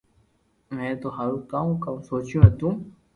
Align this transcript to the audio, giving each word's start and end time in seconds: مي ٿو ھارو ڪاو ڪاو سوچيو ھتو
مي 0.75 0.87
ٿو 1.01 1.07
ھارو 1.15 1.37
ڪاو 1.51 1.67
ڪاو 1.83 1.95
سوچيو 2.09 2.39
ھتو 2.45 2.67